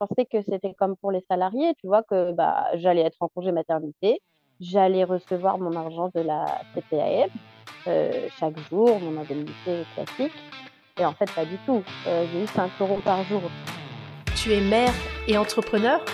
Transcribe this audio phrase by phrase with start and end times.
[0.00, 3.52] pensais que c'était comme pour les salariés, tu vois, que bah, j'allais être en congé
[3.52, 4.20] maternité,
[4.60, 7.28] j'allais recevoir mon argent de la CPAM
[7.86, 10.32] euh, chaque jour, mon indemnité classique.
[10.98, 11.82] Et en fait, pas du tout.
[12.06, 13.42] Euh, j'ai eu 5 euros par jour.
[14.36, 14.92] Tu es mère
[15.28, 16.04] et entrepreneur?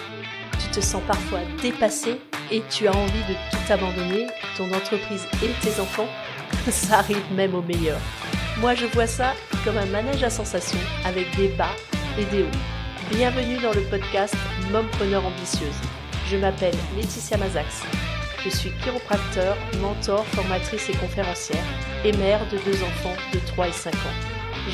[0.60, 2.20] Tu te sens parfois dépassée
[2.52, 4.26] et tu as envie de tout abandonner,
[4.56, 6.08] ton entreprise et tes enfants?
[6.70, 7.98] Ça arrive même au meilleur.
[8.60, 9.32] Moi, je vois ça
[9.64, 11.74] comme un manège à sensations avec des bas
[12.18, 12.75] et des hauts.
[13.10, 14.34] Bienvenue dans le podcast
[14.72, 15.76] Mompreneur ambitieuse.
[16.28, 17.84] Je m'appelle Laetitia Mazax.
[18.44, 21.62] Je suis chiropracteur, mentor, formatrice et conférencière
[22.04, 24.16] et mère de deux enfants de 3 et 5 ans.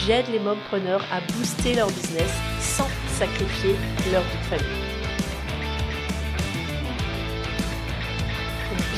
[0.06, 3.74] J'aide les mompreneurs à booster leur business sans sacrifier
[4.10, 4.92] leur vie de famille.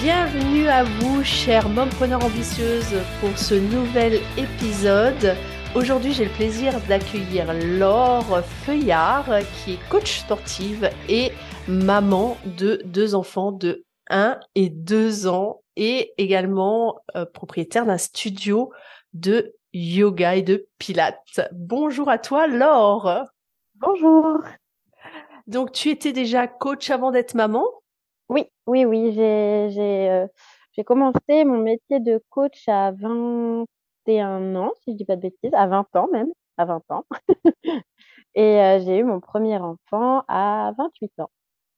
[0.01, 5.35] Bienvenue à vous, chère mompreneur ambitieuse, pour ce nouvel épisode.
[5.75, 9.27] Aujourd'hui, j'ai le plaisir d'accueillir Laure Feuillard,
[9.65, 11.33] qui est coach sportive et
[11.67, 18.71] maman de deux enfants de 1 et 2 ans et également euh, propriétaire d'un studio
[19.15, 21.41] de yoga et de pilates.
[21.51, 23.25] Bonjour à toi, Laure.
[23.75, 24.43] Bonjour.
[25.49, 27.65] Donc, tu étais déjà coach avant d'être maman?
[28.29, 29.13] Oui, oui, oui.
[29.13, 30.27] J'ai j'ai euh,
[30.71, 32.93] j'ai commencé mon métier de coach à
[34.07, 37.05] 21 ans, si je dis pas de bêtises, à 20 ans même, à 20 ans.
[38.35, 41.31] et euh, j'ai eu mon premier enfant à 28 ans.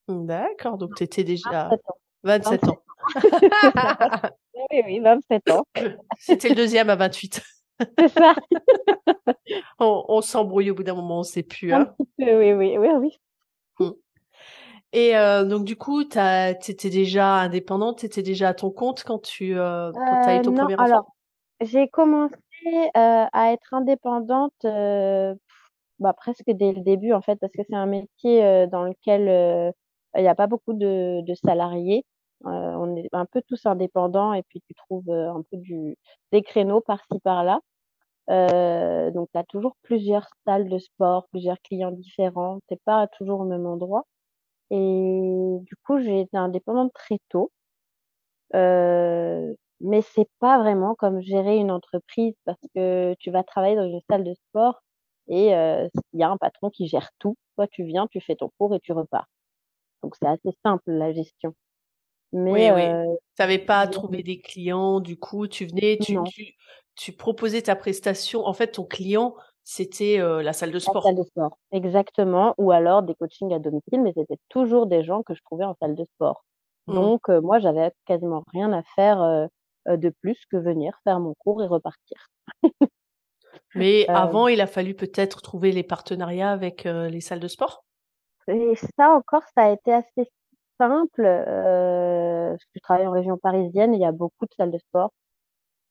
[0.09, 1.97] D'accord, donc tu étais déjà 27 ans.
[2.25, 2.79] 27 ans.
[4.73, 5.65] oui, oui, 27 ans.
[6.19, 7.43] C'était le deuxième à 28.
[7.99, 8.35] C'est ça.
[9.79, 11.73] on on s'embrouille au bout d'un moment, on sait plus.
[11.75, 11.95] Un Hein.
[11.99, 13.19] petit peu, oui, oui, oui, oui.
[14.93, 19.03] Et euh, donc du coup, tu étais déjà indépendante, tu étais déjà à ton compte
[19.05, 20.85] quand tu euh, quand as eu ton non, premier enfant?
[20.85, 21.16] alors,
[21.61, 25.35] j'ai commencé euh, à être indépendante euh,
[25.99, 29.75] bah, presque dès le début, en fait, parce que c'est un métier euh, dans lequel
[30.17, 32.05] il n'y a pas beaucoup de, salariés.
[32.45, 35.59] On est un peu tous indépendants et puis tu trouves un peu
[36.33, 37.61] des créneaux par-ci, par-là.
[39.11, 42.61] Donc, tu as toujours plusieurs salles de sport, plusieurs clients différents.
[42.69, 44.05] T'es pas toujours au même endroit.
[44.71, 44.77] Et
[45.63, 47.53] du coup, j'ai été indépendante très tôt.
[49.81, 54.01] Mais c'est pas vraiment comme gérer une entreprise parce que tu vas travailler dans une
[54.09, 54.81] salle de sport
[55.29, 57.37] et euh, il y a un patron qui gère tout.
[57.57, 59.27] Toi, tu viens, tu fais ton cours et tu repars.
[60.03, 61.55] Donc, c'est assez simple, la gestion.
[62.33, 62.83] Mais Oui, oui.
[62.83, 66.55] euh, T'avais pas à trouver des clients, du coup, tu venais, tu, tu,
[66.95, 68.47] tu proposais ta prestation.
[68.47, 71.03] En fait, ton client, c'était euh, la salle de la sport.
[71.03, 72.55] salle de sport, exactement.
[72.59, 75.75] Ou alors des coachings à domicile, mais c'était toujours des gens que je trouvais en
[75.81, 76.45] salle de sport.
[76.87, 76.95] Mm.
[76.95, 79.49] Donc, euh, moi, j'avais quasiment rien à faire
[79.87, 82.29] de plus que venir faire mon cours et repartir.
[83.75, 87.49] Mais Euh, avant, il a fallu peut-être trouver les partenariats avec euh, les salles de
[87.49, 87.85] sport?
[88.49, 90.31] Et ça encore, ça a été assez
[90.79, 94.71] simple, euh, parce que je travaille en région parisienne, il y a beaucoup de salles
[94.71, 95.11] de sport,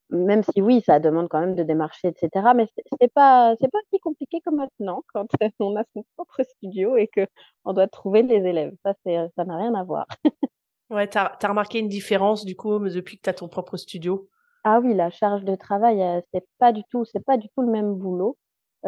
[0.10, 2.54] même si oui, ça demande quand même de démarcher, etc.
[2.56, 2.68] Mais
[3.02, 5.28] c'est pas, c'est pas si compliqué comme maintenant, quand
[5.60, 7.28] on a son propre studio et que
[7.66, 8.74] on doit trouver les élèves.
[8.84, 10.08] Ça, c'est, ça n'a rien à voir.
[10.90, 14.30] Ouais, t'as, t'as remarqué une différence, du coup, depuis que t'as ton propre studio?
[14.64, 17.62] Ah oui, la charge de travail, euh, c'est pas du tout, c'est pas du tout
[17.62, 18.38] le même boulot.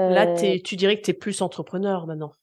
[0.07, 2.33] Là, Euh, t'es, tu dirais que t'es plus entrepreneur maintenant.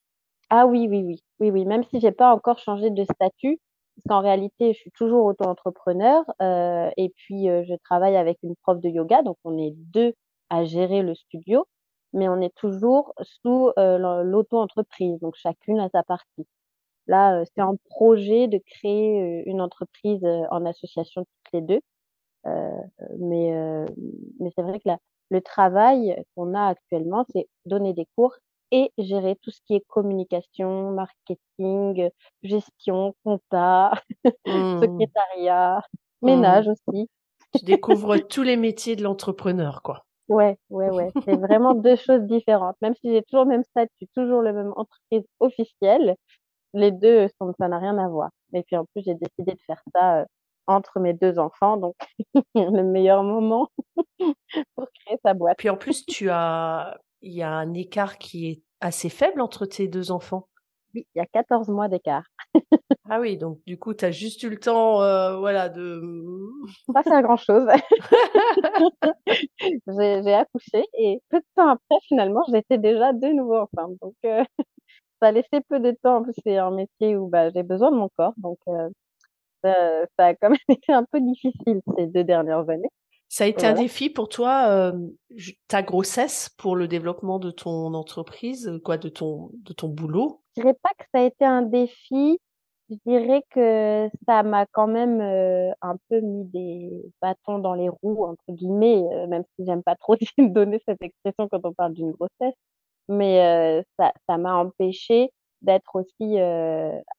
[0.50, 3.58] Ah oui, oui, oui, oui, oui, même si j'ai pas encore changé de statut,
[3.96, 8.54] parce qu'en réalité, je suis toujours auto-entrepreneur, euh, et puis euh, je travaille avec une
[8.62, 10.14] prof de yoga, donc on est deux
[10.50, 11.66] à gérer le studio,
[12.12, 16.46] mais on est toujours sous l'au- l'auto-entreprise, donc chacune a sa partie.
[17.06, 21.60] Là, euh, c'est un projet de créer euh, une entreprise euh, en association toutes les
[21.62, 21.80] deux,
[22.46, 22.70] euh,
[23.18, 23.86] mais euh,
[24.40, 24.98] mais c'est vrai que la,
[25.30, 28.36] le travail qu'on a actuellement, c'est donner des cours
[28.72, 32.10] et gérer tout ce qui est communication, marketing,
[32.42, 33.92] gestion, compta,
[34.46, 35.04] Hmm.
[35.44, 35.82] secrétariat,
[36.22, 36.26] Hmm.
[36.26, 37.08] ménage aussi.
[37.52, 40.06] Tu découvres tous les métiers de l'entrepreneur, quoi.
[40.28, 41.12] Ouais, ouais, ouais.
[41.26, 42.76] C'est vraiment deux choses différentes.
[42.80, 46.16] Même si j'ai toujours le même statut, toujours le même entreprise officielle,
[46.74, 48.30] les deux, sont- ça n'a rien à voir.
[48.52, 50.24] Et puis en plus, j'ai décidé de faire ça euh,
[50.66, 51.94] entre mes deux enfants, donc
[52.54, 53.68] le meilleur moment
[54.76, 55.58] pour créer sa boîte.
[55.58, 59.66] Puis en plus, tu as, il y a un écart qui est assez faible entre
[59.66, 60.48] tes deux enfants.
[60.94, 62.24] Oui, il y a 14 mois d'écart.
[63.10, 66.00] Ah oui, donc du coup, tu as juste eu le temps, euh, voilà, de...
[66.92, 67.66] Pas faire grand-chose.
[69.60, 73.92] J'ai j'ai accouché et peu de temps après, finalement, j'étais déjà de nouveau enceinte.
[74.00, 74.44] Donc, euh,
[75.24, 76.18] ça a laissé peu de temps.
[76.18, 78.34] En plus, c'est un métier où bah, j'ai besoin de mon corps.
[78.36, 78.90] Donc, euh,
[79.62, 79.74] ça,
[80.18, 82.90] ça a quand même été un peu difficile ces deux dernières années.
[83.30, 84.92] Ça a été un défi pour toi, euh,
[85.66, 90.42] ta grossesse pour le développement de ton entreprise, quoi, de ton, de ton boulot?
[90.56, 92.38] Je dirais pas que ça a été un défi.
[92.90, 96.90] Je dirais que ça m'a quand même euh, un peu mis des
[97.22, 101.48] bâtons dans les roues, entre guillemets, euh, même si j'aime pas trop donner cette expression
[101.48, 102.54] quand on parle d'une grossesse.
[103.08, 105.30] Mais ça, ça m'a empêché
[105.62, 106.38] d'être aussi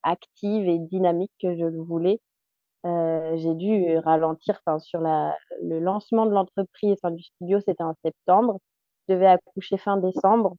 [0.04, 2.20] active et dynamique que je le voulais.
[2.86, 8.60] Euh, j'ai dû ralentir sur la, le lancement de l'entreprise, du studio, c'était en septembre.
[9.08, 10.56] Je devais accoucher fin décembre.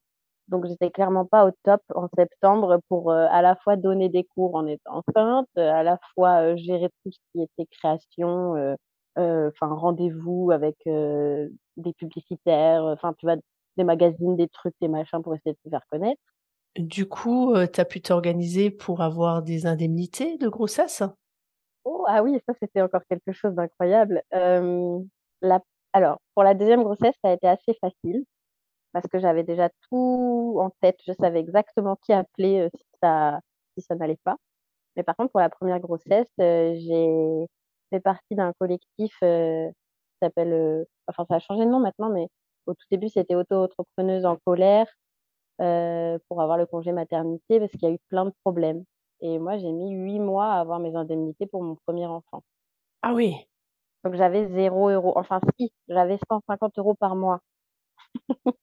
[0.49, 4.23] Donc, j'étais clairement pas au top en septembre pour euh, à la fois donner des
[4.23, 8.55] cours en étant enceinte, à la fois euh, gérer tout ce qui était création,
[9.15, 13.37] enfin, rendez-vous avec des publicitaires, enfin, tu vois,
[13.77, 16.21] des magazines, des trucs, des machins pour essayer de se faire connaître.
[16.77, 21.03] Du coup, tu as pu t'organiser pour avoir des indemnités de grossesse?
[21.89, 24.21] Oh, ah oui, ça c'était encore quelque chose d'incroyable.
[24.33, 24.99] Euh,
[25.41, 25.61] la...
[25.93, 28.25] Alors, pour la deuxième grossesse, ça a été assez facile
[28.93, 30.97] parce que j'avais déjà tout en tête.
[31.07, 33.39] Je savais exactement qui appeler euh, si ça,
[33.77, 34.35] si ça n'allait pas.
[34.97, 37.47] Mais par contre, pour la première grossesse, euh, j'ai
[37.89, 42.27] fait partie d'un collectif qui s'appelle, enfin ça a changé de nom maintenant, mais
[42.67, 44.87] au tout début c'était auto-entrepreneuse en colère
[45.57, 48.83] pour avoir le congé maternité parce qu'il y a eu plein de problèmes.
[49.21, 52.43] Et moi, j'ai mis huit mois à avoir mes indemnités pour mon premier enfant.
[53.01, 53.35] Ah oui.
[54.03, 55.13] Donc j'avais zéro euro.
[55.17, 57.41] Enfin, si, j'avais 150 euros par mois.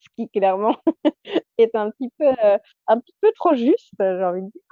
[0.00, 0.76] Ce qui, clairement,
[1.58, 2.58] est un petit peu, euh,
[2.88, 4.62] un petit peu trop juste, j'ai envie de dire.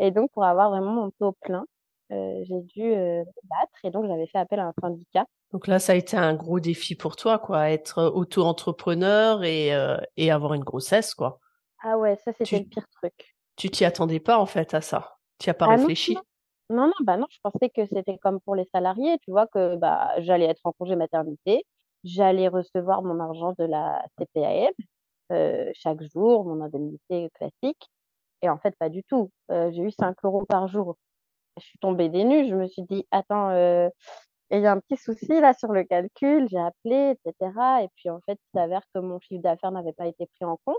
[0.00, 1.66] Et donc, pour avoir vraiment mon taux plein,
[2.12, 5.26] euh, j'ai dû euh, battre et donc j'avais fait appel à un syndicat.
[5.52, 9.70] Donc là, ça a été un gros défi pour toi, quoi, être auto-entrepreneur et,
[10.16, 11.40] et avoir une grossesse, quoi.
[11.82, 13.34] Ah ouais, ça c'était le pire truc.
[13.56, 15.16] Tu t'y attendais pas en fait à ça?
[15.38, 16.16] Tu as pas ah réfléchi?
[16.70, 19.76] non, non, bah non, je pensais que c'était comme pour les salariés, tu vois, que
[19.76, 21.64] bah, j'allais être en congé maternité,
[22.04, 24.72] j'allais recevoir mon argent de la CPAM
[25.32, 27.90] euh, chaque jour, mon indemnité classique.
[28.42, 29.30] Et en fait, pas du tout.
[29.50, 30.96] Euh, j'ai eu 5 euros par jour.
[31.58, 32.48] Je suis tombée des nues.
[32.48, 33.88] Je me suis dit, attends, euh,
[34.58, 36.48] il y a un petit souci là sur le calcul.
[36.50, 37.52] J'ai appelé, etc.
[37.82, 40.58] Et puis en fait, il s'avère que mon chiffre d'affaires n'avait pas été pris en
[40.64, 40.78] compte.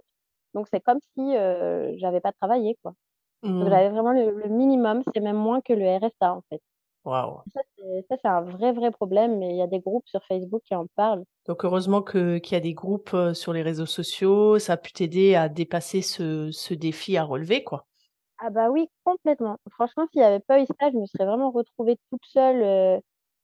[0.54, 2.94] Donc, c'est comme si euh, j'avais pas travaillé, quoi.
[3.44, 3.70] Mmh.
[3.70, 6.62] J'avais vraiment le, minimum, c'est même moins que le RSA, en fait.
[7.04, 7.42] Waouh.
[7.54, 7.62] Ça,
[8.10, 10.86] c'est un vrai, vrai problème, mais il y a des groupes sur Facebook qui en
[10.96, 11.24] parlent.
[11.48, 14.92] Donc, heureusement qu'il y a des groupes euh, sur les réseaux sociaux, ça a pu
[14.92, 17.88] t'aider à dépasser ce, ce défi à relever, quoi.
[18.44, 19.58] Ah bah oui, complètement.
[19.72, 22.62] Franchement, s'il n'y avait pas eu ça, je me serais vraiment retrouvée toute seule.
[22.62, 23.00] Euh,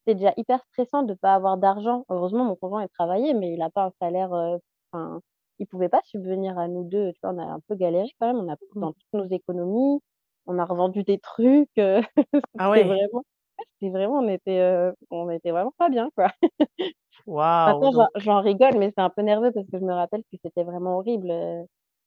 [0.08, 2.06] c'est déjà hyper stressant de ne pas avoir d'argent.
[2.10, 4.58] Heureusement, mon conjoint est travaillé, mais il n'a pas un salaire, euh,
[5.60, 7.12] ils pouvaient pas subvenir à nous deux.
[7.14, 8.38] Tu vois, on a un peu galéré quand même.
[8.38, 8.80] On a mmh.
[8.80, 10.00] dans toutes nos économies,
[10.46, 11.78] on a revendu des trucs.
[11.78, 12.02] Euh,
[12.58, 12.84] ah ouais.
[12.84, 13.24] Vraiment,
[13.74, 16.30] c'était vraiment, on était, euh, on était vraiment pas bien, quoi.
[17.26, 18.06] Waouh.
[18.16, 21.00] j'en rigole, mais c'est un peu nerveux parce que je me rappelle que c'était vraiment
[21.00, 21.34] horrible.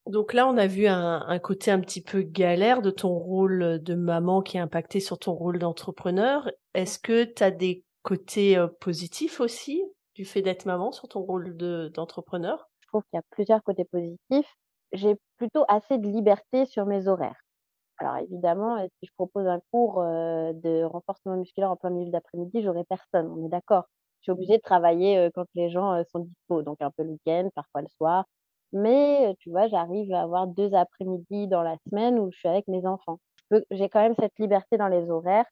[0.06, 3.82] Donc là, on a vu un, un, côté un petit peu galère de ton rôle
[3.82, 6.50] de maman qui a impacté sur ton rôle d'entrepreneur.
[6.72, 9.82] Est-ce que tu as des côtés positifs aussi
[10.14, 11.56] du fait d'être maman sur ton rôle
[11.92, 12.68] d'entrepreneur?
[12.88, 14.54] Trouve qu'il y a plusieurs côtés positifs.
[14.92, 17.40] J'ai plutôt assez de liberté sur mes horaires.
[17.98, 22.62] Alors évidemment, euh, si je propose un cours de renforcement musculaire en plein milieu d'après-midi,
[22.62, 23.84] j'aurai personne, on est d'accord.
[24.20, 27.48] Je suis obligée de travailler quand les gens sont dispo, donc un peu le week-end,
[27.54, 28.24] parfois le soir.
[28.72, 32.68] Mais tu vois, j'arrive à avoir deux après-midi dans la semaine où je suis avec
[32.68, 33.18] mes enfants.
[33.70, 35.46] J'ai quand même cette liberté dans les horaires.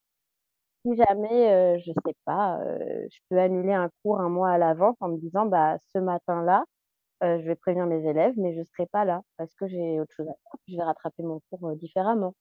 [0.88, 5.08] Si jamais, je sais pas, je peux annuler un cours un mois à l'avance en
[5.08, 6.64] me disant, bah ce matin-là,
[7.20, 10.14] je vais prévenir mes élèves, mais je ne serai pas là parce que j'ai autre
[10.16, 10.60] chose à faire.
[10.66, 12.34] Je vais rattraper mon cours différemment.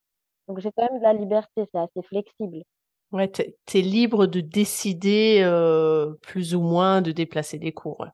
[0.47, 2.63] Donc j'ai quand même de la liberté, c'est assez flexible.
[3.11, 5.41] Ouais, tu es, libre de décider
[6.21, 8.05] plus ou moins de déplacer des cours.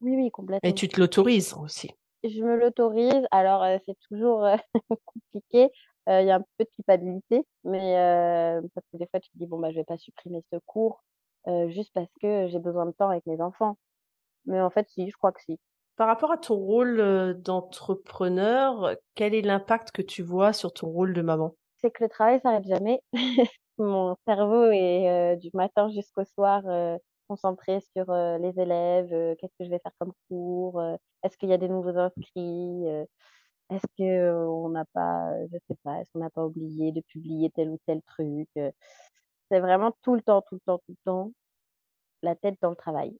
[0.00, 0.68] Oui, oui, complètement.
[0.68, 1.90] Et tu te l'autorises aussi.
[2.24, 3.26] Je me l'autorise.
[3.30, 4.46] Alors c'est toujours
[5.04, 5.70] compliqué.
[6.08, 7.94] Il y a un peu de culpabilité, mais
[8.74, 11.02] parce que des fois tu te dis bon bah je vais pas supprimer ce cours
[11.68, 13.76] juste parce que j'ai besoin de temps avec mes enfants.
[14.46, 15.60] Mais en fait si, je crois que si.
[15.96, 21.12] Par rapport à ton rôle d'entrepreneur, quel est l'impact que tu vois sur ton rôle
[21.12, 21.54] de maman?
[21.76, 23.00] C'est que le travail s'arrête jamais.
[23.78, 26.62] Mon cerveau est du matin jusqu'au soir
[27.28, 30.82] concentré sur les élèves, qu'est-ce que je vais faire comme cours,
[31.22, 32.84] est-ce qu'il y a des nouveaux inscrits,
[33.70, 37.50] est-ce que on n'a pas, je sais pas, est-ce qu'on n'a pas oublié de publier
[37.50, 38.48] tel ou tel truc.
[39.50, 41.32] c'est vraiment tout le temps, tout le temps, tout le temps,
[42.22, 43.18] la tête dans le travail.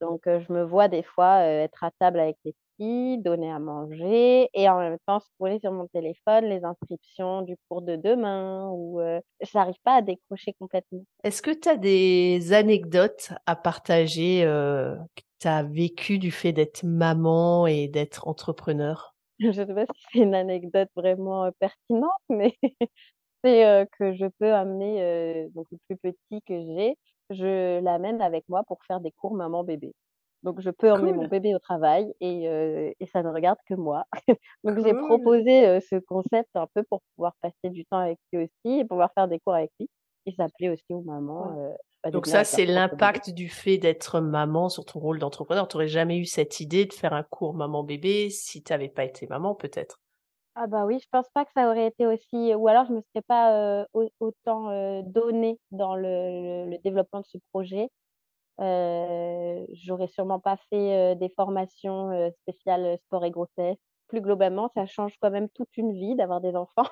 [0.00, 4.48] Donc, je me vois des fois être à table avec les petits, donner à manger
[4.54, 8.98] et en même temps scroller sur mon téléphone les inscriptions du cours de demain ou
[9.00, 11.04] je n'arrive pas à décrocher complètement.
[11.22, 16.82] Est-ce que tu as des anecdotes à partager que tu as vécues du fait d'être
[16.82, 19.14] maman et d'être entrepreneur?
[19.40, 22.56] Je ne sais pas si c'est une anecdote vraiment pertinente, mais
[23.44, 26.96] c'est que je peux amener donc le plus petit que j'ai,
[27.30, 29.94] je l'amène avec moi pour faire des cours maman-bébé.
[30.42, 32.44] Donc je peux emmener mon bébé au travail et,
[33.00, 34.04] et ça ne regarde que moi.
[34.64, 38.80] Donc j'ai proposé ce concept un peu pour pouvoir passer du temps avec lui aussi
[38.80, 39.88] et pouvoir faire des cours avec lui.
[40.26, 41.74] Et ça plaît aussi aux mamans.
[42.10, 45.68] Donc ça, c'est l'impact du fait d'être maman sur ton rôle d'entrepreneur.
[45.68, 49.04] Tu n'aurais jamais eu cette idée de faire un cours maman-bébé si tu n'avais pas
[49.04, 50.00] été maman, peut-être
[50.54, 52.54] Ah bah oui, je pense pas que ça aurait été aussi...
[52.54, 53.86] Ou alors, je me serais pas
[54.20, 57.88] autant donnée dans le, développement de ce projet.
[58.60, 63.78] Euh, j'aurais sûrement pas fait des formations spéciales sport et grossesse.
[64.10, 66.82] Plus globalement, ça change quand même toute une vie d'avoir des enfants.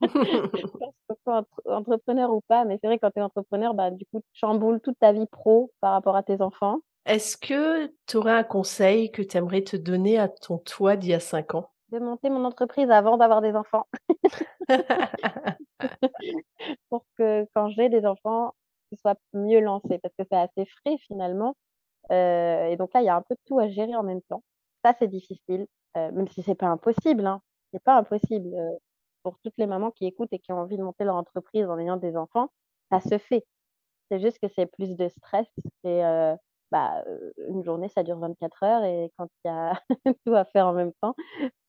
[1.66, 4.80] entrepreneur ou pas, mais c'est vrai, quand tu es entrepreneur, bah, du coup, tu chamboules
[4.80, 6.78] toute ta vie pro par rapport à tes enfants.
[7.04, 11.10] Est-ce que tu aurais un conseil que tu aimerais te donner à ton toi d'il
[11.10, 11.68] y a cinq ans?
[11.88, 13.88] De monter mon entreprise avant d'avoir des enfants.
[16.88, 18.54] Pour que quand j'ai des enfants,
[18.92, 21.56] ce soit mieux lancé, parce que c'est assez frais finalement.
[22.12, 24.22] Euh, et donc là, il y a un peu de tout à gérer en même
[24.22, 24.42] temps.
[24.84, 27.26] Ça, c'est difficile, euh, même si c'est pas impossible.
[27.26, 27.40] Hein.
[27.72, 28.54] C'est pas impossible.
[28.54, 28.76] Euh,
[29.22, 31.78] pour toutes les mamans qui écoutent et qui ont envie de monter leur entreprise en
[31.78, 32.50] ayant des enfants,
[32.90, 33.44] ça se fait.
[34.10, 35.46] C'est juste que c'est plus de stress
[35.84, 36.34] et euh,
[36.70, 37.04] bah,
[37.48, 39.80] une journée, ça dure 24 heures et quand il y a
[40.26, 41.14] tout à faire en même temps,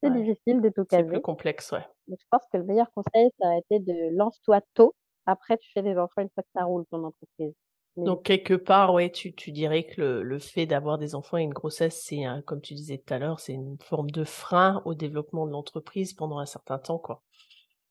[0.01, 1.03] c'est difficile de tout caser.
[1.03, 1.85] C'est plus complexe, ouais.
[2.07, 4.95] je pense que le meilleur conseil, ça a été de lance-toi tôt.
[5.25, 7.53] Après, tu fais des enfants une fois que ça roule ton entreprise.
[7.95, 11.43] Donc quelque part, ouais, tu, tu dirais que le, le fait d'avoir des enfants et
[11.43, 14.95] une grossesse, c'est comme tu disais tout à l'heure, c'est une forme de frein au
[14.95, 17.21] développement de l'entreprise pendant un certain temps, quoi.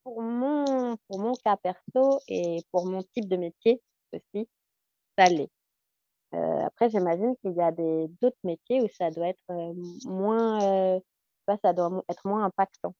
[0.02, 3.80] Pour mon, pour mon cas perso et pour mon type de métier
[4.12, 4.48] aussi,
[5.16, 5.50] ça l'est.
[6.34, 9.72] Euh, après, j'imagine qu'il y a des d'autres métiers où ça doit être euh,
[10.06, 11.00] moins, euh,
[11.62, 12.94] ça doit être moins impactant.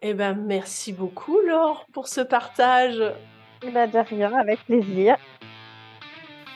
[0.00, 3.02] Eh ben, merci beaucoup, Laure, pour ce partage.
[3.62, 5.16] Ben, de rien, avec plaisir.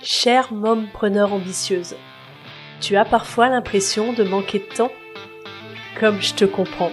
[0.03, 1.97] Chère mompreneur ambitieuse,
[2.81, 4.93] tu as parfois l'impression de manquer de temps
[5.99, 6.93] Comme je te comprends.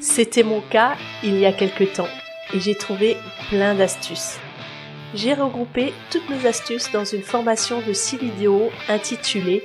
[0.00, 2.08] C'était mon cas il y a quelque temps
[2.52, 3.16] et j'ai trouvé
[3.48, 4.38] plein d'astuces.
[5.14, 9.64] J'ai regroupé toutes mes astuces dans une formation de 6 vidéos intitulée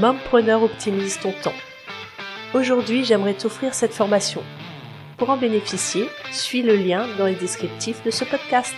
[0.00, 1.52] Mompreneur optimise ton temps.
[2.54, 4.42] Aujourd'hui, j'aimerais t'offrir cette formation.
[5.18, 8.74] Pour en bénéficier, suis le lien dans les descriptifs de ce podcast.